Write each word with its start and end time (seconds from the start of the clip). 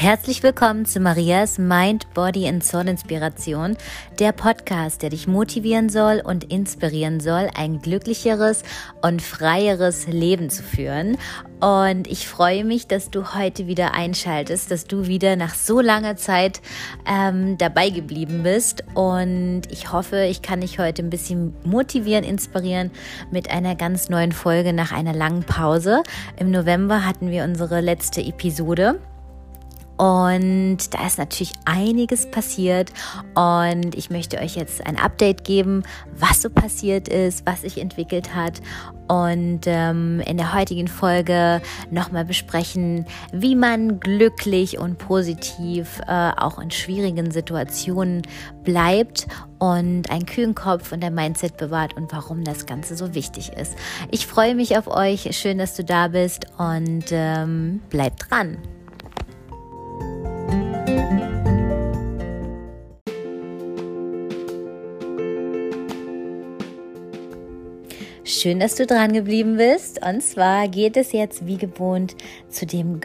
Herzlich 0.00 0.42
willkommen 0.42 0.86
zu 0.86 0.98
Marias 0.98 1.58
Mind, 1.58 2.14
Body 2.14 2.48
and 2.48 2.64
Soul 2.64 2.88
Inspiration, 2.88 3.76
der 4.18 4.32
Podcast, 4.32 5.02
der 5.02 5.10
dich 5.10 5.28
motivieren 5.28 5.90
soll 5.90 6.22
und 6.24 6.44
inspirieren 6.44 7.20
soll, 7.20 7.50
ein 7.54 7.82
glücklicheres 7.82 8.62
und 9.02 9.20
freieres 9.20 10.06
Leben 10.06 10.48
zu 10.48 10.62
führen. 10.62 11.18
Und 11.60 12.06
ich 12.06 12.26
freue 12.26 12.64
mich, 12.64 12.86
dass 12.86 13.10
du 13.10 13.34
heute 13.34 13.66
wieder 13.66 13.92
einschaltest, 13.92 14.70
dass 14.70 14.86
du 14.86 15.06
wieder 15.06 15.36
nach 15.36 15.54
so 15.54 15.82
langer 15.82 16.16
Zeit 16.16 16.62
ähm, 17.06 17.58
dabei 17.58 17.90
geblieben 17.90 18.42
bist. 18.42 18.82
Und 18.94 19.64
ich 19.68 19.92
hoffe, 19.92 20.24
ich 20.24 20.40
kann 20.40 20.62
dich 20.62 20.78
heute 20.78 21.02
ein 21.02 21.10
bisschen 21.10 21.54
motivieren, 21.62 22.24
inspirieren 22.24 22.90
mit 23.30 23.50
einer 23.50 23.74
ganz 23.74 24.08
neuen 24.08 24.32
Folge 24.32 24.72
nach 24.72 24.92
einer 24.92 25.12
langen 25.12 25.42
Pause. 25.42 26.02
Im 26.38 26.50
November 26.50 27.04
hatten 27.04 27.30
wir 27.30 27.44
unsere 27.44 27.82
letzte 27.82 28.22
Episode. 28.22 28.98
Und 30.00 30.94
da 30.94 31.06
ist 31.06 31.18
natürlich 31.18 31.52
einiges 31.66 32.30
passiert 32.30 32.90
und 33.34 33.94
ich 33.94 34.08
möchte 34.08 34.38
euch 34.38 34.56
jetzt 34.56 34.86
ein 34.86 34.98
Update 34.98 35.44
geben, 35.44 35.82
was 36.16 36.40
so 36.40 36.48
passiert 36.48 37.06
ist, 37.06 37.44
was 37.44 37.60
sich 37.60 37.76
entwickelt 37.76 38.34
hat 38.34 38.62
und 39.08 39.60
ähm, 39.66 40.20
in 40.20 40.38
der 40.38 40.54
heutigen 40.54 40.88
Folge 40.88 41.60
nochmal 41.90 42.24
besprechen, 42.24 43.04
wie 43.30 43.54
man 43.54 44.00
glücklich 44.00 44.78
und 44.78 44.96
positiv 44.96 46.00
äh, 46.08 46.30
auch 46.34 46.58
in 46.58 46.70
schwierigen 46.70 47.30
Situationen 47.30 48.22
bleibt 48.64 49.26
und 49.58 50.10
einen 50.10 50.24
kühlen 50.24 50.54
Kopf 50.54 50.92
und 50.92 51.04
ein 51.04 51.14
Mindset 51.14 51.58
bewahrt 51.58 51.94
und 51.94 52.10
warum 52.10 52.42
das 52.42 52.64
Ganze 52.64 52.96
so 52.96 53.14
wichtig 53.14 53.52
ist. 53.52 53.76
Ich 54.10 54.26
freue 54.26 54.54
mich 54.54 54.78
auf 54.78 54.86
euch, 54.86 55.28
schön, 55.36 55.58
dass 55.58 55.76
du 55.76 55.84
da 55.84 56.08
bist 56.08 56.46
und 56.56 57.04
ähm, 57.10 57.82
bleibt 57.90 58.30
dran. 58.30 58.56
Schön, 68.40 68.58
dass 68.58 68.74
du 68.74 68.86
dran 68.86 69.12
geblieben 69.12 69.58
bist. 69.58 70.00
Und 70.02 70.22
zwar 70.22 70.66
geht 70.66 70.96
es 70.96 71.12
jetzt 71.12 71.46
wie 71.46 71.58
gewohnt 71.58 72.16
zu 72.48 72.64
dem 72.64 72.98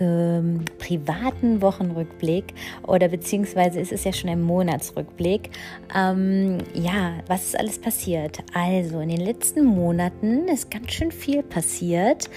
privaten 0.79 1.61
Wochenrückblick 1.61 2.53
oder 2.83 3.09
beziehungsweise 3.09 3.81
ist 3.81 3.91
es 3.91 4.05
ja 4.05 4.13
schon 4.13 4.29
ein 4.29 4.41
Monatsrückblick. 4.41 5.49
Ähm, 5.93 6.59
ja, 6.73 7.15
was 7.27 7.47
ist 7.47 7.59
alles 7.59 7.79
passiert? 7.79 8.37
Also 8.53 9.01
in 9.01 9.09
den 9.09 9.19
letzten 9.19 9.65
Monaten 9.65 10.47
ist 10.47 10.71
ganz 10.71 10.93
schön 10.93 11.11
viel 11.11 11.43
passiert. 11.43 12.29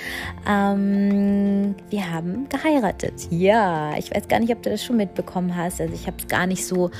Ähm, 0.48 1.77
wir 1.90 2.12
haben 2.12 2.48
geheiratet. 2.48 3.28
Ja, 3.30 3.96
ich 3.96 4.12
weiß 4.12 4.27
gar 4.27 4.40
nicht, 4.40 4.50
ob 4.50 4.60
du 4.64 4.70
das 4.70 4.83
schon 4.83 4.96
mitbekommen 4.96 5.55
hast. 5.55 5.80
Also 5.80 5.94
ich 5.94 6.08
habe 6.08 6.16
es 6.18 6.27
gar 6.27 6.48
nicht 6.48 6.66
so 6.66 6.90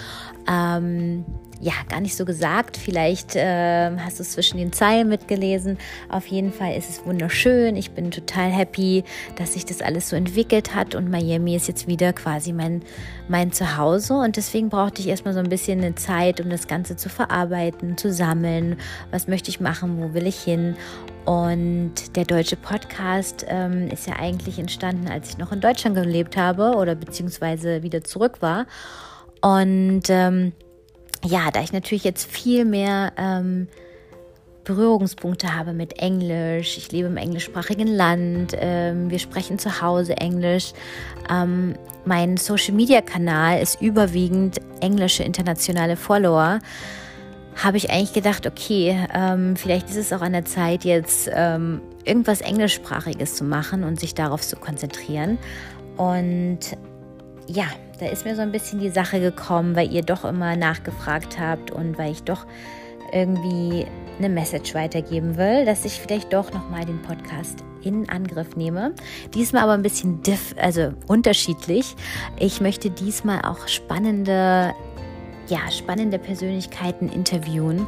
ähm, 0.49 1.25
ja, 1.61 1.73
gar 1.89 2.01
nicht 2.01 2.17
so 2.17 2.25
gesagt. 2.25 2.77
Vielleicht 2.77 3.35
äh, 3.35 3.91
hast 3.99 4.19
du 4.19 4.23
es 4.23 4.33
zwischen 4.33 4.59
den 4.59 4.73
Zeilen 4.73 5.09
mitgelesen. 5.09 5.79
Auf 6.09 6.27
jeden 6.27 6.53
Fall 6.53 6.77
ist 6.77 6.89
es 6.89 7.05
wunderschön. 7.05 7.75
Ich 7.75 7.91
bin 7.91 8.11
total 8.11 8.51
happy, 8.51 9.03
dass 9.37 9.55
sich 9.55 9.65
das 9.65 9.83
alles 9.83 10.09
so 10.09 10.17
entwickelt 10.17 10.75
hat 10.75 10.95
und 10.95 11.11
Miami 11.11 11.57
ist 11.57 11.67
jetzt 11.67 11.89
wieder 11.89 12.13
quasi 12.13 12.53
mein, 12.53 12.83
mein 13.29 13.51
Zuhause 13.51 14.15
und 14.15 14.37
deswegen 14.37 14.69
brauchte 14.69 15.01
ich 15.01 15.09
erstmal 15.09 15.35
so 15.35 15.41
ein 15.41 15.49
bisschen 15.49 15.81
eine 15.81 15.97
Zeit, 15.97 16.41
um 16.41 16.49
das 16.49 16.69
Ganze 16.69 16.95
zu 16.97 17.09
verarbeiten, 17.09 17.97
zu 17.97 18.13
sammeln. 18.13 18.77
Was 19.11 19.27
möchte 19.27 19.51
ich 19.51 19.59
machen? 19.59 20.01
Wo 20.01 20.15
will 20.15 20.27
ich 20.27 20.39
hin? 20.39 20.77
Und 21.25 22.17
der 22.17 22.25
deutsche 22.25 22.57
Podcast 22.57 23.45
ähm, 23.49 23.89
ist 23.89 24.07
ja 24.07 24.15
eigentlich 24.19 24.59
entstanden, 24.59 25.09
als 25.09 25.31
ich 25.31 25.39
noch 25.39 25.53
in 25.53 25.61
Deutschland 25.61 25.97
gelebt 25.97 26.37
habe 26.37 26.75
oder 26.77 26.95
beziehungsweise 26.95 27.83
wieder 27.83 28.03
zurück 28.03 28.41
war. 28.41 28.67
Und 29.43 30.05
ähm, 30.09 30.53
ja, 31.25 31.51
da 31.51 31.63
ich 31.63 31.73
natürlich 31.73 32.05
jetzt 32.05 32.31
viel 32.31 32.65
mehr 32.65 33.13
ähm, 33.17 33.69
Berührungspunkte 34.69 35.57
habe 35.57 35.73
mit 35.73 35.99
Englisch, 35.99 36.77
ich 36.77 36.93
lebe 36.93 37.09
im 37.09 37.17
englischsprachigen 37.17 37.89
Land, 37.89 38.53
ähm, 38.55 39.11
wir 39.11 39.19
sprechen 39.19 39.59
zu 39.59 39.81
Hause 39.81 40.19
Englisch. 40.19 40.75
Ähm, 41.31 41.75
mein 42.05 42.37
Social-Media-Kanal 42.37 43.61
ist 43.63 43.81
überwiegend 43.81 44.59
englische 44.81 45.23
internationale 45.23 45.97
Follower. 45.97 46.59
Habe 47.57 47.77
ich 47.79 47.91
eigentlich 47.91 48.13
gedacht, 48.13 48.47
okay, 48.47 49.09
ähm, 49.15 49.57
vielleicht 49.57 49.89
ist 49.89 49.97
es 49.97 50.13
auch 50.13 50.21
an 50.21 50.33
der 50.33 50.45
Zeit, 50.45 50.85
jetzt 50.85 51.31
ähm, 51.33 51.81
irgendwas 52.05 52.43
Englischsprachiges 52.43 53.37
zu 53.37 53.45
machen 53.45 53.85
und 53.85 53.99
sich 53.99 54.15
darauf 54.15 54.43
zu 54.43 54.57
konzentrieren. 54.57 55.39
Und 55.97 56.77
ja, 57.49 57.65
da 57.99 58.07
ist 58.07 58.25
mir 58.25 58.37
so 58.37 58.43
ein 58.43 58.53
bisschen 58.53 58.79
die 58.79 58.91
Sache 58.91 59.21
gekommen, 59.21 59.75
weil 59.75 59.93
ihr 59.93 60.03
doch 60.03 60.25
immer 60.25 60.55
nachgefragt 60.55 61.39
habt 61.41 61.71
und 61.71 61.99
weil 61.99 62.13
ich 62.13 62.23
doch 62.23 62.47
irgendwie 63.13 63.87
eine 64.19 64.29
Message 64.29 64.75
weitergeben 64.75 65.37
will, 65.37 65.65
dass 65.65 65.85
ich 65.85 65.95
vielleicht 65.95 66.33
doch 66.33 66.53
nochmal 66.53 66.85
den 66.85 67.01
Podcast 67.03 67.65
in 67.83 68.09
Angriff 68.09 68.57
nehme. 68.57 68.95
Diesmal 69.35 69.63
aber 69.63 69.73
ein 69.73 69.83
bisschen 69.83 70.23
diff, 70.23 70.55
also 70.61 70.93
unterschiedlich. 71.07 71.95
Ich 72.39 72.61
möchte 72.61 72.91
diesmal 72.91 73.43
auch 73.43 73.67
spannende 73.69 74.75
ja, 75.49 75.71
spannende 75.71 76.19
Persönlichkeiten 76.19 77.09
interviewen 77.09 77.87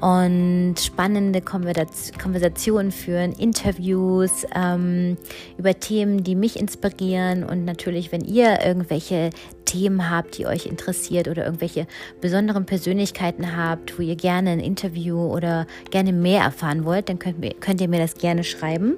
und 0.00 0.74
spannende 0.78 1.40
Konversationen 1.40 2.92
führen, 2.92 3.32
Interviews 3.32 4.46
ähm, 4.54 5.16
über 5.56 5.78
Themen, 5.78 6.24
die 6.24 6.34
mich 6.34 6.58
inspirieren 6.58 7.44
und 7.44 7.64
natürlich, 7.64 8.12
wenn 8.12 8.22
ihr 8.22 8.60
irgendwelche 8.64 9.30
Themen 9.64 10.10
habt, 10.10 10.36
die 10.36 10.46
euch 10.46 10.66
interessiert 10.66 11.28
oder 11.28 11.44
irgendwelche 11.44 11.86
besonderen 12.20 12.66
Persönlichkeiten 12.66 13.56
habt, 13.56 13.98
wo 13.98 14.02
ihr 14.02 14.16
gerne 14.16 14.50
ein 14.50 14.60
Interview 14.60 15.18
oder 15.18 15.66
gerne 15.90 16.12
mehr 16.12 16.42
erfahren 16.42 16.84
wollt, 16.84 17.08
dann 17.08 17.18
könnt, 17.18 17.60
könnt 17.60 17.80
ihr 17.80 17.88
mir 17.88 18.00
das 18.00 18.14
gerne 18.14 18.44
schreiben. 18.44 18.96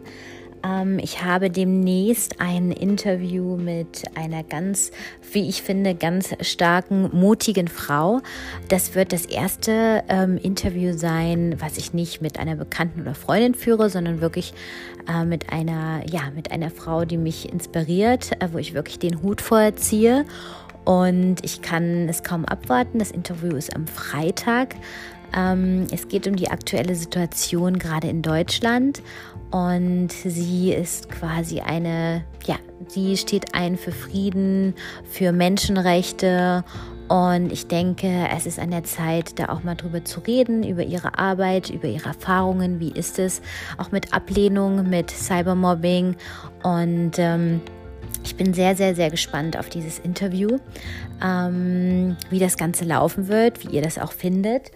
Ähm, 0.64 0.98
ich 0.98 1.22
habe 1.22 1.50
demnächst 1.50 2.40
ein 2.40 2.72
Interview 2.72 3.56
mit 3.56 4.04
einer 4.14 4.42
ganz, 4.42 4.90
wie 5.32 5.48
ich 5.48 5.62
finde, 5.62 5.94
ganz 5.94 6.34
starken, 6.40 7.10
mutigen 7.12 7.68
Frau. 7.68 8.20
Das 8.68 8.94
wird 8.94 9.12
das 9.12 9.26
erste 9.26 10.04
ähm, 10.08 10.38
Interview 10.38 10.92
sein, 10.96 11.56
was 11.58 11.78
ich 11.78 11.92
nicht 11.92 12.20
mit 12.20 12.38
einer 12.38 12.56
Bekannten 12.56 13.02
oder 13.02 13.14
Freundin 13.14 13.54
führe, 13.54 13.90
sondern 13.90 14.20
wirklich 14.20 14.54
äh, 15.08 15.24
mit 15.24 15.52
einer, 15.52 16.02
ja, 16.08 16.30
mit 16.34 16.50
einer 16.52 16.70
Frau, 16.70 17.04
die 17.04 17.18
mich 17.18 17.52
inspiriert, 17.52 18.32
äh, 18.40 18.48
wo 18.52 18.58
ich 18.58 18.74
wirklich 18.74 18.98
den 18.98 19.22
Hut 19.22 19.40
vorziehe. 19.40 20.24
Und 20.84 21.44
ich 21.44 21.62
kann 21.62 22.08
es 22.08 22.22
kaum 22.22 22.44
abwarten. 22.44 23.00
Das 23.00 23.10
Interview 23.10 23.56
ist 23.56 23.74
am 23.74 23.88
Freitag. 23.88 24.76
Ähm, 25.36 25.86
es 25.92 26.08
geht 26.08 26.26
um 26.26 26.34
die 26.34 26.50
aktuelle 26.50 26.94
Situation 26.94 27.78
gerade 27.78 28.08
in 28.08 28.22
Deutschland 28.22 29.02
und 29.50 30.10
sie 30.10 30.72
ist 30.72 31.10
quasi 31.10 31.60
eine, 31.60 32.24
ja, 32.46 32.56
sie 32.88 33.16
steht 33.16 33.54
ein 33.54 33.76
für 33.76 33.92
Frieden, 33.92 34.74
für 35.04 35.32
Menschenrechte 35.32 36.64
und 37.08 37.52
ich 37.52 37.68
denke, 37.68 38.28
es 38.34 38.46
ist 38.46 38.58
an 38.58 38.70
der 38.72 38.82
Zeit, 38.82 39.38
da 39.38 39.50
auch 39.50 39.62
mal 39.62 39.76
drüber 39.76 40.04
zu 40.04 40.20
reden, 40.20 40.64
über 40.64 40.82
ihre 40.82 41.18
Arbeit, 41.18 41.70
über 41.70 41.86
ihre 41.86 42.08
Erfahrungen, 42.08 42.80
wie 42.80 42.90
ist 42.90 43.18
es, 43.18 43.42
auch 43.78 43.92
mit 43.92 44.12
Ablehnung, 44.12 44.88
mit 44.88 45.10
Cybermobbing. 45.10 46.16
Und 46.64 47.12
ähm, 47.18 47.60
ich 48.24 48.34
bin 48.34 48.54
sehr, 48.54 48.74
sehr, 48.74 48.96
sehr 48.96 49.10
gespannt 49.10 49.56
auf 49.56 49.68
dieses 49.68 50.00
Interview, 50.00 50.58
ähm, 51.22 52.16
wie 52.28 52.40
das 52.40 52.56
Ganze 52.56 52.84
laufen 52.84 53.28
wird, 53.28 53.64
wie 53.64 53.76
ihr 53.76 53.82
das 53.82 53.98
auch 53.98 54.12
findet. 54.12 54.72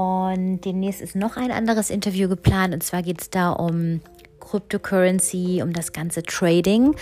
Und 0.00 0.62
demnächst 0.62 1.02
ist 1.02 1.14
noch 1.14 1.36
ein 1.36 1.50
anderes 1.50 1.90
Interview 1.90 2.26
geplant. 2.26 2.72
Und 2.72 2.82
zwar 2.82 3.02
geht 3.02 3.20
es 3.20 3.28
da 3.28 3.50
um 3.50 4.00
Cryptocurrency, 4.40 5.60
um 5.62 5.74
das 5.74 5.92
ganze 5.92 6.22
Trading, 6.22 6.96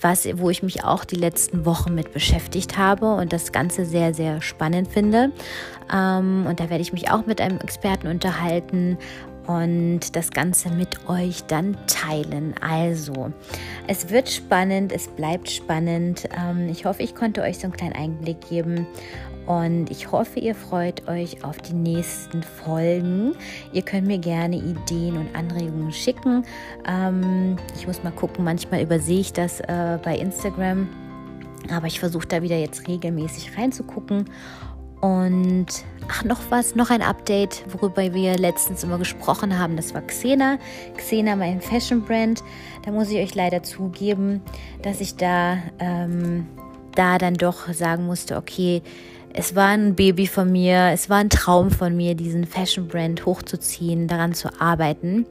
was, 0.00 0.28
wo 0.38 0.50
ich 0.50 0.62
mich 0.62 0.84
auch 0.84 1.04
die 1.04 1.16
letzten 1.16 1.66
Wochen 1.66 1.96
mit 1.96 2.12
beschäftigt 2.12 2.78
habe 2.78 3.16
und 3.16 3.32
das 3.32 3.50
Ganze 3.50 3.84
sehr, 3.84 4.14
sehr 4.14 4.40
spannend 4.40 4.86
finde. 4.86 5.32
Ähm, 5.92 6.46
und 6.48 6.60
da 6.60 6.70
werde 6.70 6.82
ich 6.82 6.92
mich 6.92 7.10
auch 7.10 7.26
mit 7.26 7.40
einem 7.40 7.58
Experten 7.58 8.06
unterhalten 8.06 8.98
und 9.46 10.16
das 10.16 10.30
Ganze 10.30 10.70
mit 10.70 11.08
euch 11.08 11.44
dann 11.44 11.76
teilen. 11.86 12.54
Also, 12.60 13.32
es 13.86 14.10
wird 14.10 14.30
spannend, 14.30 14.92
es 14.92 15.08
bleibt 15.08 15.50
spannend. 15.50 16.28
Ähm, 16.36 16.68
ich 16.68 16.84
hoffe, 16.84 17.02
ich 17.02 17.14
konnte 17.14 17.42
euch 17.42 17.58
so 17.58 17.64
einen 17.64 17.72
kleinen 17.72 17.94
Einblick 17.94 18.48
geben 18.48 18.86
und 19.46 19.90
ich 19.90 20.10
hoffe, 20.10 20.40
ihr 20.40 20.54
freut 20.54 21.06
euch 21.06 21.44
auf 21.44 21.58
die 21.58 21.74
nächsten 21.74 22.42
Folgen. 22.42 23.34
Ihr 23.72 23.82
könnt 23.82 24.06
mir 24.06 24.18
gerne 24.18 24.56
Ideen 24.56 25.18
und 25.18 25.34
Anregungen 25.36 25.92
schicken. 25.92 26.44
Ähm, 26.88 27.56
ich 27.76 27.86
muss 27.86 28.02
mal 28.02 28.12
gucken, 28.12 28.44
manchmal 28.44 28.82
übersehe 28.82 29.20
ich 29.20 29.32
das 29.32 29.60
äh, 29.60 29.98
bei 30.02 30.16
Instagram. 30.16 30.88
Aber 31.70 31.86
ich 31.86 32.00
versuche 32.00 32.26
da 32.26 32.42
wieder 32.42 32.56
jetzt 32.56 32.88
regelmäßig 32.88 33.56
reinzugucken. 33.56 34.26
Und 35.04 35.66
ach, 36.08 36.24
noch 36.24 36.40
was, 36.48 36.76
noch 36.76 36.88
ein 36.88 37.02
Update, 37.02 37.62
worüber 37.68 38.14
wir 38.14 38.38
letztens 38.38 38.84
immer 38.84 38.96
gesprochen 38.96 39.58
haben. 39.58 39.76
Das 39.76 39.92
war 39.92 40.00
Xena. 40.00 40.56
Xena, 40.96 41.36
mein 41.36 41.60
Fashion 41.60 42.00
Brand. 42.00 42.42
Da 42.86 42.90
muss 42.90 43.10
ich 43.10 43.18
euch 43.18 43.34
leider 43.34 43.62
zugeben, 43.62 44.40
dass 44.80 45.02
ich 45.02 45.16
da 45.16 45.58
ähm, 45.78 46.46
da 46.94 47.18
dann 47.18 47.34
doch 47.34 47.70
sagen 47.70 48.06
musste, 48.06 48.38
okay, 48.38 48.80
es 49.34 49.54
war 49.54 49.68
ein 49.68 49.94
Baby 49.94 50.26
von 50.26 50.50
mir, 50.50 50.88
es 50.94 51.10
war 51.10 51.18
ein 51.18 51.28
Traum 51.28 51.70
von 51.70 51.94
mir, 51.94 52.14
diesen 52.14 52.46
Fashion 52.46 52.88
Brand 52.88 53.26
hochzuziehen, 53.26 54.08
daran 54.08 54.32
zu 54.32 54.48
arbeiten. 54.58 55.26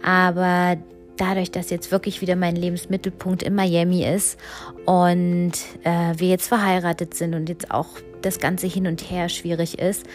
Aber 0.00 0.76
dadurch, 1.20 1.50
dass 1.50 1.70
jetzt 1.70 1.90
wirklich 1.90 2.20
wieder 2.20 2.36
mein 2.36 2.56
Lebensmittelpunkt 2.56 3.42
in 3.42 3.54
Miami 3.54 4.04
ist 4.04 4.38
und 4.86 5.52
äh, 5.84 6.14
wir 6.16 6.28
jetzt 6.28 6.48
verheiratet 6.48 7.14
sind 7.14 7.34
und 7.34 7.48
jetzt 7.48 7.70
auch 7.70 7.88
das 8.22 8.38
Ganze 8.38 8.66
hin 8.66 8.86
und 8.86 9.10
her 9.10 9.28
schwierig 9.28 9.78
ist, 9.78 10.06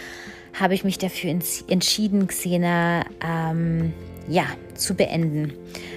habe 0.53 0.73
ich 0.75 0.83
mich 0.83 0.97
dafür 0.97 1.31
entschieden, 1.31 2.27
Xena 2.27 3.05
ähm, 3.25 3.93
ja, 4.27 4.45
zu 4.75 4.95
beenden. 4.95 5.53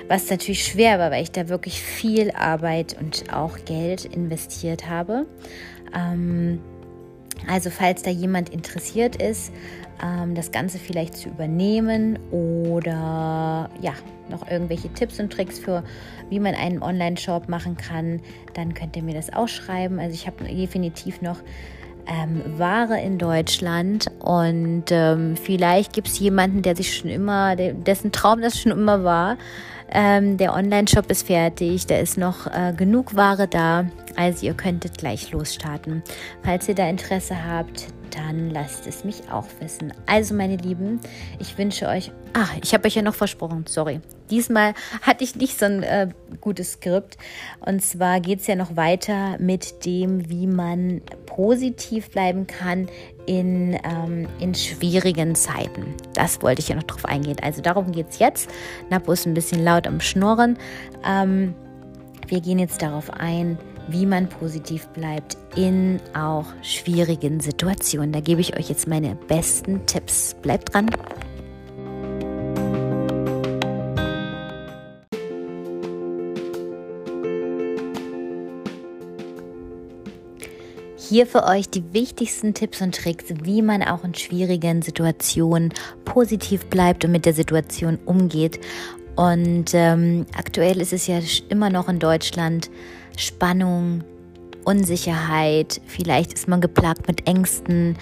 Was 0.08 0.30
natürlich 0.30 0.64
schwer 0.64 0.98
war, 0.98 1.10
weil 1.10 1.22
ich 1.22 1.30
da 1.30 1.48
wirklich 1.48 1.80
viel 1.80 2.30
Arbeit 2.32 2.96
und 2.98 3.32
auch 3.32 3.58
Geld 3.64 4.04
investiert 4.04 4.88
habe. 4.88 5.26
Ähm, 5.94 6.60
also 7.46 7.70
falls 7.70 8.02
da 8.02 8.10
jemand 8.10 8.48
interessiert 8.48 9.20
ist, 9.22 9.52
das 10.34 10.52
Ganze 10.52 10.78
vielleicht 10.78 11.16
zu 11.16 11.28
übernehmen 11.28 12.18
oder 12.30 13.70
ja, 13.80 13.92
noch 14.28 14.48
irgendwelche 14.50 14.92
Tipps 14.92 15.20
und 15.20 15.32
Tricks 15.32 15.58
für, 15.58 15.82
wie 16.30 16.40
man 16.40 16.54
einen 16.54 16.82
Online-Shop 16.82 17.48
machen 17.48 17.76
kann, 17.76 18.20
dann 18.54 18.74
könnt 18.74 18.96
ihr 18.96 19.02
mir 19.02 19.14
das 19.14 19.32
auch 19.32 19.48
schreiben. 19.48 19.98
Also 19.98 20.14
ich 20.14 20.26
habe 20.26 20.44
definitiv 20.44 21.22
noch 21.22 21.38
ähm, 22.06 22.58
Ware 22.58 23.00
in 23.00 23.18
Deutschland 23.18 24.06
und 24.20 24.84
ähm, 24.90 25.36
vielleicht 25.36 25.92
gibt 25.92 26.08
es 26.08 26.18
jemanden, 26.18 26.62
der 26.62 26.76
sich 26.76 26.96
schon 26.96 27.10
immer, 27.10 27.56
dessen 27.56 28.12
Traum 28.12 28.40
das 28.40 28.60
schon 28.60 28.72
immer 28.72 29.04
war. 29.04 29.36
Ähm, 29.88 30.36
der 30.36 30.52
Online-Shop 30.52 31.10
ist 31.10 31.26
fertig, 31.26 31.86
da 31.86 31.96
ist 31.96 32.18
noch 32.18 32.46
äh, 32.46 32.72
genug 32.76 33.14
Ware 33.14 33.46
da, 33.46 33.86
also 34.16 34.46
ihr 34.46 34.54
könntet 34.54 34.98
gleich 34.98 35.30
losstarten. 35.30 36.02
Falls 36.42 36.68
ihr 36.68 36.74
da 36.74 36.88
Interesse 36.88 37.36
habt, 37.46 37.86
dann 38.10 38.50
lasst 38.50 38.86
es 38.86 39.04
mich 39.04 39.22
auch 39.30 39.46
wissen. 39.60 39.92
Also 40.06 40.34
meine 40.34 40.56
Lieben, 40.56 41.00
ich 41.38 41.56
wünsche 41.58 41.86
euch, 41.86 42.12
ach, 42.32 42.54
ich 42.62 42.74
habe 42.74 42.86
euch 42.86 42.94
ja 42.94 43.02
noch 43.02 43.14
versprochen, 43.14 43.64
sorry. 43.66 44.00
Diesmal 44.30 44.74
hatte 45.02 45.24
ich 45.24 45.36
nicht 45.36 45.58
so 45.58 45.66
ein 45.66 45.82
äh, 45.82 46.08
gutes 46.40 46.72
Skript. 46.72 47.16
Und 47.60 47.82
zwar 47.82 48.20
geht 48.20 48.40
es 48.40 48.46
ja 48.46 48.56
noch 48.56 48.76
weiter 48.76 49.36
mit 49.38 49.84
dem, 49.84 50.28
wie 50.28 50.46
man 50.46 51.00
positiv 51.26 52.10
bleiben 52.10 52.46
kann 52.46 52.88
in, 53.26 53.78
ähm, 53.84 54.28
in 54.40 54.54
schwierigen 54.54 55.34
Zeiten. 55.34 55.94
Das 56.14 56.42
wollte 56.42 56.60
ich 56.60 56.68
ja 56.68 56.76
noch 56.76 56.84
drauf 56.84 57.04
eingehen. 57.04 57.38
Also 57.42 57.62
darum 57.62 57.92
geht 57.92 58.10
es 58.10 58.18
jetzt. 58.18 58.50
Napo 58.90 59.12
ist 59.12 59.26
ein 59.26 59.34
bisschen 59.34 59.62
laut 59.62 59.86
am 59.86 60.00
Schnurren. 60.00 60.58
Ähm, 61.04 61.54
wir 62.28 62.40
gehen 62.40 62.58
jetzt 62.58 62.82
darauf 62.82 63.10
ein, 63.10 63.58
wie 63.88 64.06
man 64.06 64.28
positiv 64.28 64.86
bleibt 64.88 65.36
in 65.54 66.00
auch 66.14 66.46
schwierigen 66.62 67.40
Situationen. 67.40 68.12
Da 68.12 68.20
gebe 68.20 68.40
ich 68.40 68.56
euch 68.56 68.68
jetzt 68.68 68.88
meine 68.88 69.16
besten 69.28 69.84
Tipps. 69.86 70.34
Bleibt 70.42 70.74
dran. 70.74 70.90
Hier 81.08 81.28
für 81.28 81.44
euch 81.44 81.70
die 81.70 81.84
wichtigsten 81.92 82.52
Tipps 82.52 82.82
und 82.82 82.92
Tricks, 82.96 83.26
wie 83.44 83.62
man 83.62 83.84
auch 83.84 84.02
in 84.02 84.14
schwierigen 84.14 84.82
Situationen 84.82 85.72
positiv 86.04 86.66
bleibt 86.66 87.04
und 87.04 87.12
mit 87.12 87.26
der 87.26 87.32
Situation 87.32 88.00
umgeht. 88.06 88.58
Und 89.14 89.66
ähm, 89.72 90.26
aktuell 90.36 90.80
ist 90.80 90.92
es 90.92 91.06
ja 91.06 91.20
immer 91.48 91.70
noch 91.70 91.88
in 91.88 92.00
Deutschland 92.00 92.70
Spannung, 93.16 94.04
Unsicherheit, 94.64 95.80
vielleicht 95.86 96.32
ist 96.32 96.48
man 96.48 96.60
geplagt 96.60 97.08
mit 97.08 97.26
Ängsten, 97.26 97.96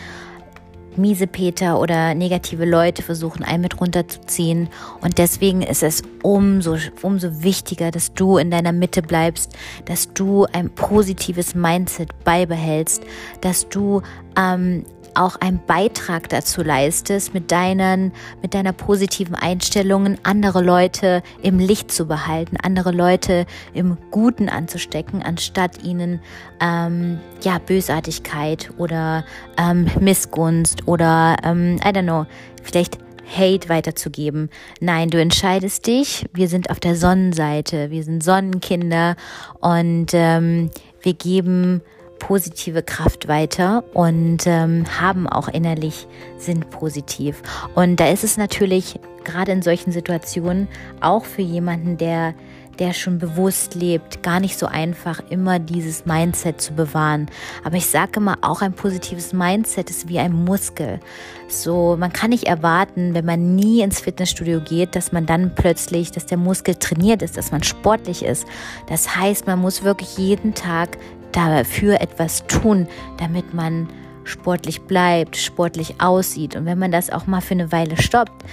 miese 0.96 1.26
Peter 1.26 1.80
oder 1.80 2.14
negative 2.14 2.64
Leute 2.64 3.02
versuchen 3.02 3.44
einen 3.44 3.62
mit 3.62 3.80
runterzuziehen. 3.80 4.68
Und 5.00 5.18
deswegen 5.18 5.62
ist 5.62 5.82
es 5.82 6.02
umso, 6.22 6.76
umso 7.02 7.42
wichtiger, 7.42 7.90
dass 7.90 8.14
du 8.14 8.36
in 8.38 8.50
deiner 8.50 8.72
Mitte 8.72 9.02
bleibst, 9.02 9.56
dass 9.86 10.12
du 10.12 10.46
ein 10.52 10.70
positives 10.70 11.54
Mindset 11.54 12.24
beibehältst, 12.24 13.02
dass 13.40 13.68
du 13.68 14.02
ähm, 14.38 14.84
auch 15.14 15.36
einen 15.36 15.60
Beitrag 15.66 16.28
dazu 16.28 16.62
leistest, 16.62 17.34
mit 17.34 17.50
deinen, 17.50 18.12
mit 18.42 18.54
deiner 18.54 18.72
positiven 18.72 19.34
Einstellungen 19.34 20.18
andere 20.22 20.62
Leute 20.62 21.22
im 21.42 21.58
Licht 21.58 21.90
zu 21.90 22.06
behalten, 22.06 22.56
andere 22.62 22.92
Leute 22.92 23.46
im 23.72 23.96
Guten 24.10 24.48
anzustecken, 24.48 25.22
anstatt 25.22 25.82
ihnen 25.82 26.20
ähm, 26.60 27.18
ja 27.42 27.58
Bösartigkeit 27.58 28.70
oder 28.78 29.24
ähm, 29.56 29.86
Missgunst 30.00 30.86
oder 30.86 31.36
ähm, 31.44 31.76
I 31.84 31.88
don't 31.88 32.02
know, 32.02 32.26
vielleicht 32.62 32.98
Hate 33.26 33.68
weiterzugeben. 33.68 34.50
Nein, 34.80 35.10
du 35.10 35.20
entscheidest 35.20 35.86
dich. 35.86 36.26
Wir 36.32 36.48
sind 36.48 36.70
auf 36.70 36.78
der 36.78 36.96
Sonnenseite. 36.96 37.90
Wir 37.90 38.02
sind 38.04 38.22
Sonnenkinder 38.22 39.16
und 39.60 40.08
ähm, 40.12 40.70
wir 41.02 41.14
geben 41.14 41.82
positive 42.26 42.82
Kraft 42.82 43.28
weiter 43.28 43.84
und 43.92 44.46
ähm, 44.46 44.84
haben 44.98 45.28
auch 45.28 45.48
innerlich, 45.48 46.06
sind 46.38 46.70
positiv. 46.70 47.42
Und 47.74 48.00
da 48.00 48.08
ist 48.08 48.24
es 48.24 48.38
natürlich 48.38 48.98
gerade 49.24 49.52
in 49.52 49.60
solchen 49.60 49.92
Situationen 49.92 50.68
auch 51.02 51.26
für 51.26 51.42
jemanden, 51.42 51.98
der 51.98 52.34
der 52.78 52.92
schon 52.92 53.18
bewusst 53.18 53.76
lebt, 53.76 54.24
gar 54.24 54.40
nicht 54.40 54.58
so 54.58 54.66
einfach, 54.66 55.20
immer 55.30 55.60
dieses 55.60 56.06
Mindset 56.06 56.60
zu 56.60 56.72
bewahren. 56.72 57.28
Aber 57.62 57.76
ich 57.76 57.86
sage 57.86 58.14
immer, 58.16 58.38
auch 58.40 58.62
ein 58.62 58.72
positives 58.72 59.32
Mindset 59.32 59.90
ist 59.90 60.08
wie 60.08 60.18
ein 60.18 60.32
Muskel. 60.32 60.98
So, 61.46 61.96
man 61.96 62.12
kann 62.12 62.30
nicht 62.30 62.48
erwarten, 62.48 63.14
wenn 63.14 63.24
man 63.24 63.54
nie 63.54 63.82
ins 63.82 64.00
Fitnessstudio 64.00 64.60
geht, 64.60 64.96
dass 64.96 65.12
man 65.12 65.24
dann 65.24 65.54
plötzlich, 65.54 66.10
dass 66.10 66.26
der 66.26 66.38
Muskel 66.38 66.74
trainiert 66.74 67.22
ist, 67.22 67.36
dass 67.36 67.52
man 67.52 67.62
sportlich 67.62 68.24
ist. 68.24 68.44
Das 68.88 69.14
heißt, 69.14 69.46
man 69.46 69.60
muss 69.60 69.84
wirklich 69.84 70.18
jeden 70.18 70.54
Tag 70.54 70.98
dafür 71.34 72.00
etwas 72.00 72.46
tun, 72.46 72.88
damit 73.18 73.54
man 73.54 73.88
sportlich 74.24 74.82
bleibt, 74.82 75.36
sportlich 75.36 76.00
aussieht. 76.00 76.56
Und 76.56 76.64
wenn 76.64 76.78
man 76.78 76.90
das 76.90 77.10
auch 77.10 77.26
mal 77.26 77.40
für 77.40 77.54
eine 77.54 77.72
Weile 77.72 78.00
stoppt, 78.00 78.44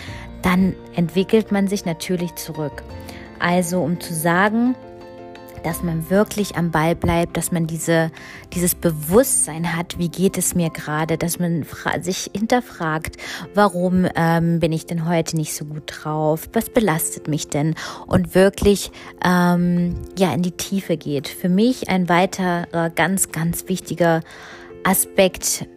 dann 0.42 0.76
entwickelt 0.96 1.52
man 1.52 1.68
sich 1.68 1.86
natürlich 1.86 2.36
zurück. 2.36 2.84
Also 3.40 3.82
um 3.82 4.00
zu 4.00 4.14
sagen, 4.14 4.76
dass 5.64 5.84
man 5.84 6.10
wirklich 6.10 6.56
am 6.56 6.72
Ball 6.72 6.96
bleibt, 6.96 7.38
dass 7.38 7.52
man 7.52 7.68
diese, 7.68 8.12
dieses 8.54 8.76
Bewusstsein 8.76 9.76
hat, 9.76 9.98
wie 9.98 10.10
geht 10.10 10.38
es 10.38 10.56
mir 10.56 10.70
gerade, 10.70 11.18
dass 11.18 11.40
man 11.40 11.66
sich 12.02 12.32
hinterfragt, 12.36 13.18
warum 13.54 14.08
ähm, 14.16 14.60
bin 14.60 14.72
ich 14.72 14.86
denn 14.86 15.08
heute 15.08 15.36
nicht 15.36 15.54
so 15.54 15.66
gut 15.66 15.84
drauf, 15.86 16.50
was 16.54 16.70
belastet 16.70 17.28
mich 17.28 17.48
denn 17.48 17.76
und 18.08 18.36
wirklich 18.36 18.92
ähm, 19.26 19.96
ja 20.18 20.34
in 20.34 20.42
die 20.42 20.52
Tiefe 20.52 20.98
geht. 20.98 21.28
Für 21.28 21.50
mich 21.50 21.90
ein 21.90 22.10
weiterer 22.10 22.90
ganz, 22.90 23.32
ganz 23.32 23.68
wichtiger 23.68 24.22
Aspekt 24.84 25.68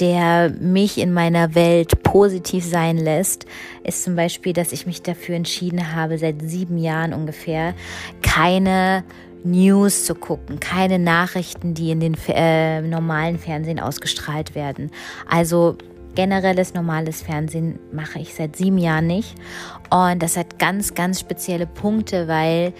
der 0.00 0.50
mich 0.50 0.98
in 0.98 1.12
meiner 1.12 1.54
Welt 1.54 2.02
positiv 2.02 2.64
sein 2.64 2.96
lässt, 2.96 3.46
ist 3.84 4.04
zum 4.04 4.16
Beispiel, 4.16 4.52
dass 4.52 4.72
ich 4.72 4.86
mich 4.86 5.02
dafür 5.02 5.36
entschieden 5.36 5.94
habe, 5.94 6.18
seit 6.18 6.42
sieben 6.42 6.78
Jahren 6.78 7.12
ungefähr 7.12 7.74
keine 8.22 9.04
News 9.44 10.04
zu 10.04 10.14
gucken, 10.14 10.60
keine 10.60 10.98
Nachrichten, 10.98 11.74
die 11.74 11.90
in 11.90 12.00
den 12.00 12.16
äh, 12.28 12.80
normalen 12.82 13.38
Fernsehen 13.38 13.80
ausgestrahlt 13.80 14.54
werden. 14.54 14.90
Also 15.28 15.76
generelles 16.14 16.74
normales 16.74 17.22
Fernsehen 17.22 17.78
mache 17.92 18.18
ich 18.18 18.34
seit 18.34 18.56
sieben 18.56 18.78
Jahren 18.78 19.06
nicht. 19.06 19.34
Und 19.90 20.22
das 20.22 20.36
hat 20.36 20.58
ganz, 20.58 20.94
ganz 20.94 21.20
spezielle 21.20 21.66
Punkte, 21.66 22.28
weil 22.28 22.72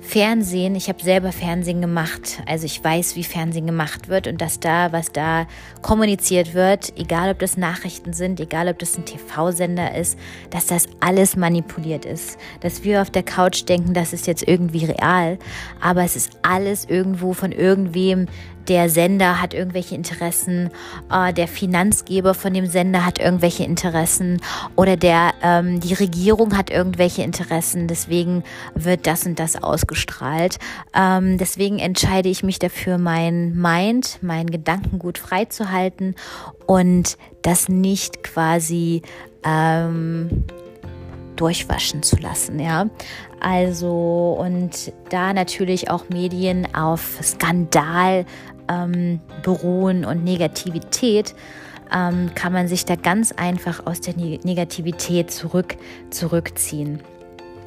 Fernsehen, 0.00 0.74
ich 0.74 0.88
habe 0.88 1.02
selber 1.02 1.32
Fernsehen 1.32 1.80
gemacht, 1.80 2.42
also 2.46 2.64
ich 2.66 2.82
weiß, 2.82 3.16
wie 3.16 3.24
Fernsehen 3.24 3.66
gemacht 3.66 4.08
wird 4.08 4.26
und 4.26 4.40
dass 4.40 4.60
da, 4.60 4.92
was 4.92 5.12
da 5.12 5.46
kommuniziert 5.82 6.54
wird, 6.54 6.92
egal 6.96 7.30
ob 7.30 7.38
das 7.38 7.56
Nachrichten 7.56 8.12
sind, 8.12 8.40
egal 8.40 8.68
ob 8.68 8.78
das 8.78 8.96
ein 8.96 9.04
TV-Sender 9.04 9.94
ist, 9.94 10.18
dass 10.50 10.66
das 10.66 10.88
alles 11.00 11.36
manipuliert 11.36 12.04
ist. 12.04 12.38
Dass 12.60 12.84
wir 12.84 13.02
auf 13.02 13.10
der 13.10 13.22
Couch 13.22 13.68
denken, 13.68 13.94
das 13.94 14.12
ist 14.12 14.26
jetzt 14.26 14.46
irgendwie 14.46 14.84
real, 14.84 15.38
aber 15.80 16.04
es 16.04 16.16
ist 16.16 16.38
alles 16.42 16.84
irgendwo 16.84 17.32
von 17.32 17.52
irgendwem 17.52 18.26
der 18.68 18.88
Sender 18.88 19.40
hat 19.40 19.54
irgendwelche 19.54 19.94
Interessen, 19.94 20.70
äh, 21.10 21.32
der 21.32 21.48
Finanzgeber 21.48 22.34
von 22.34 22.54
dem 22.54 22.66
Sender 22.66 23.04
hat 23.04 23.18
irgendwelche 23.18 23.64
Interessen 23.64 24.40
oder 24.74 24.96
der, 24.96 25.34
ähm, 25.42 25.80
die 25.80 25.94
Regierung 25.94 26.56
hat 26.56 26.70
irgendwelche 26.70 27.22
Interessen. 27.22 27.88
Deswegen 27.88 28.44
wird 28.74 29.06
das 29.06 29.26
und 29.26 29.38
das 29.38 29.62
ausgestrahlt. 29.62 30.58
Ähm, 30.94 31.38
deswegen 31.38 31.78
entscheide 31.78 32.28
ich 32.28 32.42
mich 32.42 32.58
dafür, 32.58 32.98
mein 32.98 33.54
Mind, 33.56 34.18
mein 34.22 34.46
Gedankengut 34.46 35.18
freizuhalten 35.18 36.14
und 36.66 37.16
das 37.42 37.68
nicht 37.68 38.22
quasi 38.22 39.02
ähm, 39.44 40.44
durchwaschen 41.36 42.02
zu 42.02 42.16
lassen, 42.16 42.58
ja. 42.58 42.86
Also 43.40 44.36
und 44.38 44.92
da 45.10 45.32
natürlich 45.32 45.90
auch 45.90 46.08
Medien 46.08 46.74
auf 46.74 47.18
Skandal 47.22 48.24
ähm, 48.70 49.20
beruhen 49.42 50.04
und 50.04 50.24
Negativität, 50.24 51.34
ähm, 51.94 52.30
kann 52.34 52.52
man 52.52 52.68
sich 52.68 52.84
da 52.84 52.96
ganz 52.96 53.32
einfach 53.32 53.86
aus 53.86 54.00
der 54.00 54.14
Negativität 54.16 55.30
zurück, 55.30 55.76
zurückziehen. 56.10 57.00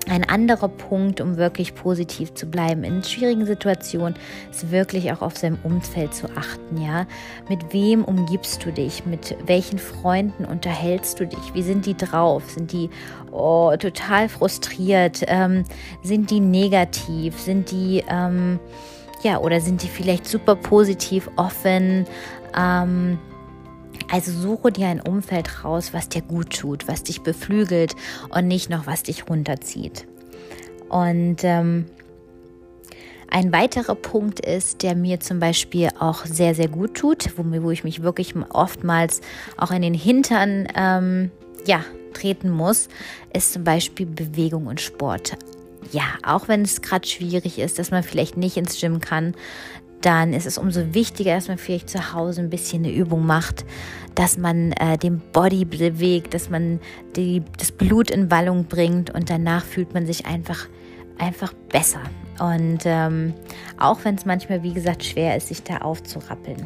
Ein 0.10 0.28
anderer 0.28 0.70
Punkt, 0.70 1.22
um 1.22 1.38
wirklich 1.38 1.76
positiv 1.76 2.34
zu 2.34 2.48
bleiben 2.48 2.84
in 2.84 3.04
schwierigen 3.04 3.46
Situationen, 3.46 4.16
ist 4.50 4.72
wirklich 4.72 5.12
auch 5.12 5.22
auf 5.22 5.38
seinem 5.38 5.60
Umfeld 5.64 6.16
zu 6.16 6.28
achten. 6.36 6.82
Ja, 6.82 7.06
mit 7.48 7.74
wem 7.74 8.04
umgibst 8.04 8.66
du 8.66 8.72
dich? 8.72 9.06
Mit 9.06 9.36
welchen 9.46 9.78
Freunden 9.78 10.46
unterhältst 10.46 11.20
du 11.20 11.28
dich? 11.28 11.54
Wie 11.54 11.62
sind 11.62 11.86
die 11.86 11.96
drauf? 11.96 12.50
Sind 12.50 12.72
die 12.72 12.90
oh, 13.32 13.72
total 13.78 14.30
frustriert? 14.30 15.22
Ähm, 15.28 15.64
sind 16.02 16.32
die 16.32 16.40
negativ? 16.40 17.40
Sind 17.40 17.70
die 17.70 18.04
ähm, 18.10 18.60
ja 19.24 19.40
oder 19.40 19.62
sind 19.62 19.84
die 19.84 19.88
vielleicht 19.88 20.28
super 20.28 20.56
positiv, 20.56 21.30
offen? 21.36 22.06
Ähm, 22.58 23.20
also 24.12 24.32
suche 24.32 24.72
dir 24.72 24.88
ein 24.88 25.02
Umfeld 25.02 25.64
raus, 25.64 25.94
was 25.94 26.10
dir 26.10 26.22
gut 26.22 26.58
tut, 26.58 26.88
was 26.88 27.04
dich 27.04 27.22
beflügelt 27.22 27.96
und 28.30 28.48
nicht 28.48 28.70
noch 28.70 28.88
was 28.88 29.04
dich 29.04 29.30
runterzieht. 29.30 30.08
Und 30.90 31.44
ähm, 31.44 31.86
ein 33.30 33.54
weiterer 33.54 33.94
Punkt 33.94 34.40
ist, 34.40 34.82
der 34.82 34.96
mir 34.96 35.20
zum 35.20 35.40
Beispiel 35.40 35.90
auch 36.00 36.26
sehr, 36.26 36.56
sehr 36.56 36.68
gut 36.68 36.96
tut, 36.96 37.38
wo, 37.38 37.44
wo 37.64 37.70
ich 37.70 37.84
mich 37.84 38.02
wirklich 38.02 38.34
oftmals 38.50 39.22
auch 39.58 39.72
in 39.72 39.84
den 39.84 39.94
Hintern 39.94 40.68
ähm, 40.76 41.32
ja, 41.68 41.84
treten 42.14 42.50
muss, 42.50 42.90
ist 43.32 43.54
zum 43.54 43.64
Beispiel 43.64 44.08
Bewegung 44.08 44.66
und 44.66 44.82
Sport. 44.82 45.38
Ja, 45.92 46.04
auch 46.24 46.48
wenn 46.48 46.62
es 46.62 46.82
gerade 46.82 47.08
schwierig 47.08 47.58
ist, 47.58 47.80
dass 47.80 47.92
man 47.92 48.04
vielleicht 48.04 48.38
nicht 48.38 48.58
ins 48.58 48.80
Gym 48.80 49.00
kann, 49.00 49.34
dann 50.02 50.34
ist 50.34 50.46
es 50.46 50.58
umso 50.58 50.94
wichtiger, 50.94 51.36
dass 51.36 51.48
man 51.48 51.58
vielleicht 51.58 51.90
zu 51.90 52.14
Hause 52.14 52.42
ein 52.42 52.50
bisschen 52.50 52.86
eine 52.86 52.94
Übung 52.94 53.26
macht, 53.26 53.66
dass 54.16 54.38
man 54.38 54.72
äh, 54.74 54.98
den 54.98 55.22
Body 55.34 55.66
bewegt, 55.66 56.34
dass 56.34 56.50
man 56.50 56.80
die, 57.16 57.44
das 57.58 57.72
Blut 57.72 58.10
in 58.10 58.32
Wallung 58.32 58.66
bringt 58.66 59.14
und 59.14 59.30
danach 59.30 59.66
fühlt 59.66 59.94
man 59.94 60.06
sich 60.06 60.26
einfach, 60.26 60.68
einfach 61.18 61.54
besser. 61.70 62.02
Und 62.40 62.80
ähm, 62.86 63.34
auch 63.78 64.06
wenn 64.06 64.16
es 64.16 64.26
manchmal, 64.26 64.64
wie 64.64 64.74
gesagt, 64.74 65.04
schwer 65.04 65.36
ist, 65.36 65.50
sich 65.50 65.64
da 65.64 65.80
aufzurappeln. 65.80 66.66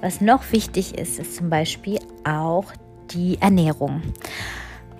Was 0.00 0.22
noch 0.22 0.50
wichtig 0.52 0.98
ist, 0.98 1.18
ist 1.18 1.36
zum 1.36 1.50
Beispiel 1.50 1.98
auch 2.24 2.72
die 3.10 3.36
Ernährung. 3.40 4.00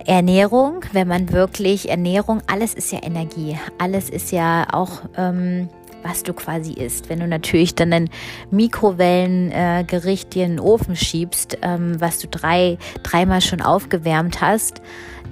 Ernährung, 0.07 0.85
wenn 0.93 1.09
man 1.09 1.33
wirklich 1.33 1.89
Ernährung, 1.89 2.43
alles 2.47 2.75
ist 2.75 2.93
ja 2.93 3.03
Energie, 3.03 3.59
alles 3.79 4.11
ist 4.11 4.33
ja 4.33 4.67
auch 4.73 5.03
ähm, 5.17 5.69
was 6.03 6.23
du 6.23 6.33
quasi 6.33 6.73
isst. 6.73 7.09
Wenn 7.09 7.21
du 7.21 7.27
natürlich 7.27 7.75
dann 7.75 7.93
ein 7.93 8.11
Mikrowellengericht 8.51 10.29
äh, 10.29 10.31
dir 10.31 10.45
in 10.45 10.53
den 10.53 10.61
Ofen 10.61 10.97
schiebst, 10.97 11.59
ähm, 11.63 12.01
was 12.01 12.19
du 12.19 12.29
drei, 12.29 12.79
dreimal 13.03 13.41
schon 13.41 13.61
aufgewärmt 13.61 14.41
hast, 14.41 14.81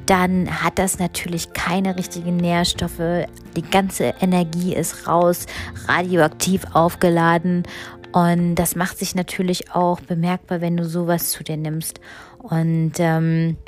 dann 0.07 0.63
hat 0.63 0.79
das 0.79 0.99
natürlich 0.99 1.53
keine 1.53 1.97
richtigen 1.97 2.37
Nährstoffe. 2.37 3.27
Die 3.57 3.63
ganze 3.63 4.15
Energie 4.21 4.75
ist 4.75 5.07
raus, 5.07 5.47
radioaktiv 5.87 6.65
aufgeladen. 6.73 7.65
Und 8.13 8.55
das 8.55 8.75
macht 8.75 8.99
sich 8.99 9.15
natürlich 9.15 9.73
auch 9.75 10.01
bemerkbar, 10.01 10.63
wenn 10.63 10.79
du 10.79 10.85
sowas 10.85 11.31
zu 11.31 11.45
dir 11.45 11.59
nimmst. 11.59 12.01
Und 12.39 12.93
ähm, 12.99 13.59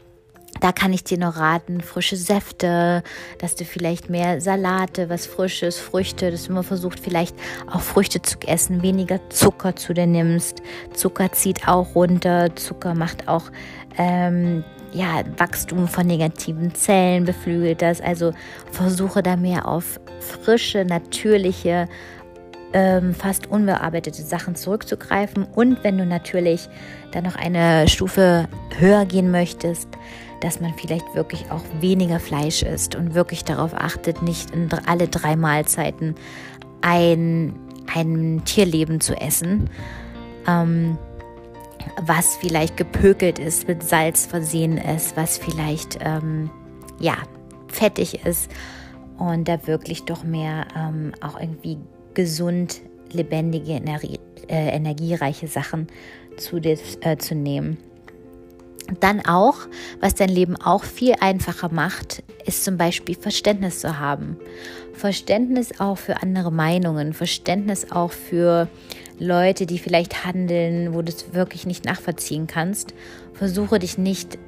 da 0.60 0.72
kann 0.72 0.92
ich 0.92 1.04
dir 1.04 1.18
noch 1.18 1.36
raten, 1.36 1.80
frische 1.80 2.16
Säfte, 2.16 3.02
dass 3.38 3.56
du 3.56 3.64
vielleicht 3.64 4.10
mehr 4.10 4.40
Salate, 4.40 5.08
was 5.08 5.26
Frisches, 5.26 5.78
Früchte, 5.78 6.30
dass 6.30 6.44
du 6.44 6.52
immer 6.52 6.62
versucht, 6.62 7.00
vielleicht 7.00 7.34
auch 7.70 7.80
Früchte 7.80 8.22
zu 8.22 8.38
essen, 8.46 8.82
weniger 8.82 9.20
Zucker 9.30 9.74
zu 9.76 9.94
dir 9.94 10.06
nimmst. 10.06 10.62
Zucker 10.92 11.32
zieht 11.32 11.66
auch 11.66 11.94
runter, 11.94 12.54
Zucker 12.56 12.94
macht 12.94 13.28
auch 13.28 13.44
ähm, 13.98 14.64
ja, 14.92 15.22
Wachstum 15.36 15.88
von 15.88 16.06
negativen 16.06 16.74
Zellen, 16.74 17.24
beflügelt 17.24 17.82
das. 17.82 18.00
Also 18.00 18.32
versuche 18.70 19.22
da 19.22 19.36
mehr 19.36 19.66
auf 19.66 20.00
frische, 20.20 20.84
natürliche, 20.84 21.88
ähm, 22.72 23.14
fast 23.14 23.46
unbearbeitete 23.48 24.22
Sachen 24.22 24.54
zurückzugreifen. 24.54 25.44
Und 25.44 25.82
wenn 25.84 25.98
du 25.98 26.06
natürlich 26.06 26.68
dann 27.12 27.24
noch 27.24 27.36
eine 27.36 27.88
Stufe 27.88 28.48
höher 28.78 29.04
gehen 29.06 29.30
möchtest, 29.30 29.88
dass 30.40 30.60
man 30.60 30.74
vielleicht 30.74 31.14
wirklich 31.14 31.50
auch 31.50 31.62
weniger 31.80 32.20
Fleisch 32.20 32.62
isst 32.62 32.94
und 32.94 33.14
wirklich 33.14 33.44
darauf 33.44 33.74
achtet, 33.74 34.22
nicht 34.22 34.50
in 34.50 34.68
alle 34.86 35.08
drei 35.08 35.36
Mahlzeiten 35.36 36.14
ein, 36.80 37.54
ein 37.94 38.42
Tierleben 38.44 39.00
zu 39.00 39.14
essen, 39.14 39.70
ähm, 40.46 40.98
was 42.02 42.36
vielleicht 42.36 42.76
gepökelt 42.76 43.38
ist, 43.38 43.68
mit 43.68 43.82
Salz 43.82 44.26
versehen 44.26 44.78
ist, 44.78 45.16
was 45.16 45.38
vielleicht 45.38 45.98
ähm, 46.00 46.50
ja 46.98 47.16
fettig 47.68 48.24
ist 48.26 48.50
und 49.18 49.48
da 49.48 49.66
wirklich 49.66 50.04
doch 50.04 50.24
mehr 50.24 50.66
ähm, 50.76 51.12
auch 51.20 51.38
irgendwie 51.38 51.78
gesund, 52.14 52.80
lebendige, 53.12 53.72
energie, 53.72 54.18
äh, 54.48 54.68
energiereiche 54.74 55.46
Sachen 55.46 55.88
zu, 56.36 56.60
des, 56.60 56.98
äh, 57.02 57.16
zu 57.18 57.34
nehmen. 57.34 57.78
Dann 58.98 59.24
auch, 59.24 59.56
was 60.00 60.14
dein 60.14 60.28
Leben 60.28 60.56
auch 60.56 60.84
viel 60.84 61.14
einfacher 61.20 61.72
macht, 61.72 62.22
ist 62.44 62.64
zum 62.64 62.76
Beispiel 62.76 63.14
Verständnis 63.14 63.80
zu 63.80 64.00
haben. 64.00 64.36
Verständnis 64.92 65.78
auch 65.78 65.96
für 65.96 66.22
andere 66.22 66.50
Meinungen, 66.50 67.12
Verständnis 67.12 67.92
auch 67.92 68.12
für 68.12 68.68
Leute, 69.18 69.66
die 69.66 69.78
vielleicht 69.78 70.24
handeln, 70.24 70.94
wo 70.94 71.02
du 71.02 71.12
es 71.12 71.32
wirklich 71.32 71.66
nicht 71.66 71.84
nachvollziehen 71.84 72.46
kannst. 72.46 72.94
Versuche 73.34 73.78
dich 73.78 73.96
nicht 73.96 74.38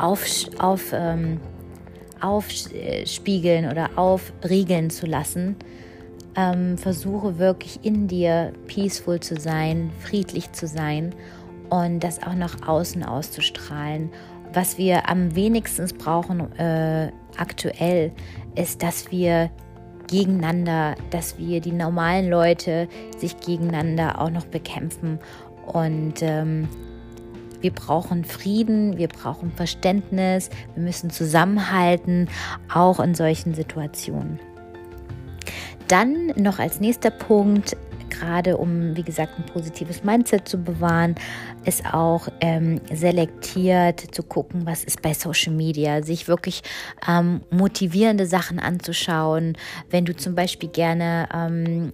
auf, 0.00 0.24
auf, 0.58 0.92
ähm, 0.92 1.40
aufspiegeln 2.20 3.70
oder 3.70 3.98
aufriegeln 3.98 4.90
zu 4.90 5.06
lassen. 5.06 5.56
Ähm, 6.36 6.78
versuche 6.78 7.38
wirklich 7.38 7.80
in 7.82 8.08
dir 8.08 8.52
peaceful 8.66 9.20
zu 9.20 9.36
sein, 9.38 9.90
friedlich 10.00 10.52
zu 10.52 10.66
sein 10.66 11.14
und 11.70 12.00
das 12.00 12.22
auch 12.22 12.34
nach 12.34 12.66
außen 12.66 13.02
auszustrahlen. 13.04 14.10
Was 14.52 14.78
wir 14.78 15.08
am 15.08 15.34
wenigsten 15.34 15.86
brauchen 15.98 16.52
äh, 16.58 17.10
aktuell, 17.36 18.12
ist, 18.54 18.82
dass 18.82 19.10
wir 19.10 19.50
gegeneinander, 20.06 20.94
dass 21.10 21.38
wir 21.38 21.60
die 21.60 21.72
normalen 21.72 22.28
Leute 22.28 22.88
sich 23.18 23.40
gegeneinander 23.40 24.20
auch 24.20 24.30
noch 24.30 24.46
bekämpfen. 24.46 25.18
Und 25.66 26.22
ähm, 26.22 26.68
wir 27.60 27.72
brauchen 27.72 28.24
Frieden, 28.24 28.98
wir 28.98 29.08
brauchen 29.08 29.50
Verständnis, 29.50 30.50
wir 30.74 30.82
müssen 30.82 31.10
zusammenhalten, 31.10 32.28
auch 32.72 33.00
in 33.00 33.14
solchen 33.14 33.54
Situationen. 33.54 34.38
Dann 35.88 36.26
noch 36.36 36.58
als 36.58 36.80
nächster 36.80 37.10
Punkt 37.10 37.76
gerade 38.18 38.56
um, 38.56 38.96
wie 38.96 39.02
gesagt, 39.02 39.38
ein 39.38 39.46
positives 39.46 40.04
Mindset 40.04 40.48
zu 40.48 40.58
bewahren, 40.58 41.14
ist 41.64 41.84
auch 41.92 42.28
ähm, 42.40 42.80
selektiert 42.92 44.00
zu 44.14 44.22
gucken, 44.22 44.66
was 44.66 44.84
ist 44.84 45.02
bei 45.02 45.14
Social 45.14 45.52
Media, 45.52 46.02
sich 46.02 46.28
wirklich 46.28 46.62
ähm, 47.08 47.40
motivierende 47.50 48.26
Sachen 48.26 48.58
anzuschauen. 48.58 49.56
Wenn 49.90 50.04
du 50.04 50.14
zum 50.14 50.34
Beispiel 50.34 50.68
gerne 50.68 51.28
ähm, 51.34 51.92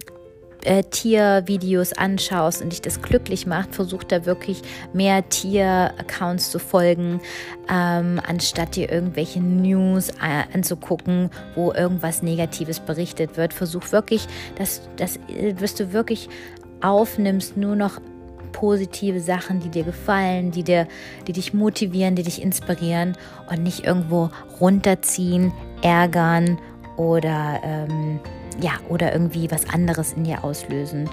äh, 0.65 0.83
Tiervideos 0.83 1.93
anschaust 1.93 2.63
und 2.63 2.73
dich 2.73 2.83
das 2.83 3.03
glücklich 3.03 3.47
macht, 3.47 3.75
versuch 3.75 4.05
da 4.05 4.27
wirklich 4.27 4.63
mehr 4.93 5.29
Tier-Accounts 5.29 6.51
zu 6.51 6.59
folgen, 6.59 7.21
ähm, 7.69 8.21
anstatt 8.27 8.77
dir 8.77 8.91
irgendwelche 8.91 9.41
News 9.41 10.11
äh, 10.11 10.45
anzugucken, 10.55 11.31
wo 11.55 11.73
irgendwas 11.73 12.23
Negatives 12.23 12.81
berichtet 12.81 13.37
wird. 13.37 13.53
Versuch 13.53 13.93
wirklich, 13.93 14.27
dass, 14.57 14.83
dass, 14.97 15.19
dass 15.59 15.75
du 15.75 15.93
wirklich 15.93 16.29
aufnimmst, 16.81 17.57
nur 17.57 17.77
noch 17.77 18.01
positive 18.53 19.21
Sachen, 19.21 19.61
die 19.61 19.69
dir 19.69 19.85
gefallen, 19.85 20.51
die, 20.51 20.65
dir, 20.65 20.87
die 21.27 21.33
dich 21.33 21.55
motivieren, 21.55 22.17
die 22.17 22.23
dich 22.23 22.43
inspirieren 22.43 23.17
und 23.51 23.63
nicht 23.63 23.85
irgendwo 23.85 24.31
runterziehen, 24.61 25.53
ärgern 25.83 26.59
oder 26.97 27.61
ähm, 27.63 28.21
ja, 28.61 28.73
oder 28.89 29.13
irgendwie 29.13 29.51
was 29.51 29.69
anderes 29.69 30.13
in 30.13 30.25
dir 30.25 30.45
auslösen. 30.45 31.09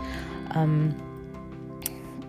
Ähm, 0.56 0.96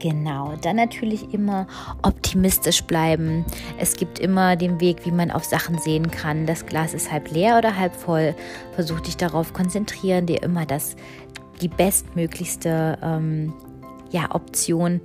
Genau, 0.01 0.55
dann 0.63 0.77
natürlich 0.77 1.35
immer 1.35 1.67
optimistisch 2.03 2.83
bleiben. 2.85 3.45
Es 3.79 3.97
gibt 3.97 4.19
immer 4.21 4.55
den 4.55 4.81
Weg, 4.81 5.05
wie 5.05 5.11
man 5.11 5.31
auf 5.31 5.45
Sachen 5.45 5.79
sehen 5.79 6.11
kann. 6.11 6.47
Das 6.47 6.67
Glas 6.67 6.95
ist 6.95 7.11
halb 7.11 7.31
leer 7.33 7.59
oder 7.59 7.77
halb 7.77 7.95
voll. 7.95 8.35
Versuch 8.75 9.01
dich 9.01 9.17
darauf 9.17 9.53
konzentrieren, 9.53 10.27
dir 10.27 10.43
immer 10.43 10.67
das, 10.67 10.95
die 11.61 11.69
bestmöglichste 11.69 12.99
ähm, 13.03 13.53
ja, 14.11 14.33
Option 14.35 15.01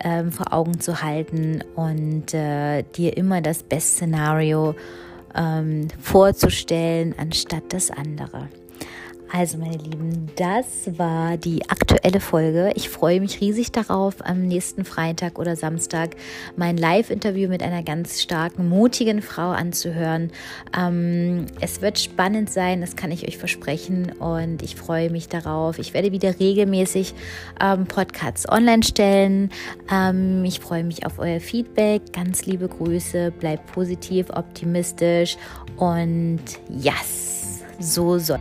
ähm, 0.00 0.32
vor 0.32 0.52
Augen 0.52 0.80
zu 0.80 1.02
halten 1.02 1.62
und 1.74 2.32
äh, 2.32 2.82
dir 2.82 3.16
immer 3.16 3.42
das 3.42 3.62
Best-Szenario 3.62 4.74
ähm, 5.34 5.88
vorzustellen, 6.00 7.14
anstatt 7.18 7.64
das 7.70 7.90
andere. 7.90 8.48
Also 9.30 9.58
meine 9.58 9.76
Lieben, 9.76 10.26
das 10.36 10.98
war 10.98 11.36
die 11.36 11.68
aktuelle 11.68 12.18
Folge. 12.18 12.72
Ich 12.76 12.88
freue 12.88 13.20
mich 13.20 13.42
riesig 13.42 13.72
darauf, 13.72 14.16
am 14.24 14.46
nächsten 14.46 14.86
Freitag 14.86 15.38
oder 15.38 15.54
Samstag 15.54 16.16
mein 16.56 16.78
Live-Interview 16.78 17.48
mit 17.48 17.62
einer 17.62 17.82
ganz 17.82 18.22
starken, 18.22 18.68
mutigen 18.70 19.20
Frau 19.20 19.50
anzuhören. 19.50 20.32
Ähm, 20.76 21.44
es 21.60 21.82
wird 21.82 21.98
spannend 21.98 22.50
sein, 22.50 22.80
das 22.80 22.96
kann 22.96 23.10
ich 23.10 23.28
euch 23.28 23.36
versprechen 23.36 24.12
und 24.18 24.62
ich 24.62 24.76
freue 24.76 25.10
mich 25.10 25.28
darauf. 25.28 25.78
Ich 25.78 25.92
werde 25.92 26.10
wieder 26.10 26.40
regelmäßig 26.40 27.12
ähm, 27.60 27.84
Podcasts 27.84 28.48
online 28.48 28.82
stellen. 28.82 29.50
Ähm, 29.92 30.42
ich 30.44 30.60
freue 30.60 30.84
mich 30.84 31.04
auf 31.04 31.18
euer 31.18 31.40
Feedback. 31.40 32.14
Ganz 32.14 32.46
liebe 32.46 32.66
Grüße, 32.66 33.30
bleibt 33.32 33.70
positiv, 33.72 34.30
optimistisch 34.30 35.36
und 35.76 36.40
yes, 36.70 37.60
so 37.78 38.18
soll. 38.18 38.40